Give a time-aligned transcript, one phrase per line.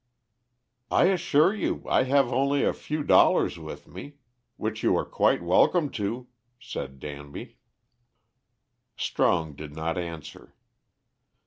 [0.89, 4.15] "I assure you I have only a few dollars with me,
[4.57, 6.27] which you are quite welcome to,"
[6.59, 7.59] said Danby.
[8.97, 10.55] Strong did not answer.